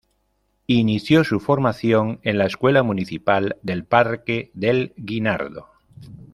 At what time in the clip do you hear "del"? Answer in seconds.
3.61-3.85, 4.55-4.95